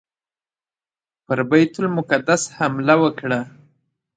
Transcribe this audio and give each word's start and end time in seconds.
پر 1.25 1.39
بیت 1.49 1.73
المقدس 1.81 2.43
حمله 2.57 2.95
وکړه. 3.03 3.39